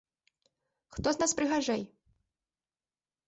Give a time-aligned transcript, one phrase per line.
[0.95, 1.83] Хто з нас прыгажэй?